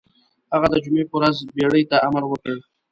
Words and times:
هغه 0.53 0.67
د 0.73 0.75
جمعې 0.83 1.03
په 1.09 1.15
ورځ 1.17 1.35
بېړۍ 1.55 1.83
ته 1.89 1.95
امر 2.07 2.23
وکړ. 2.27 2.55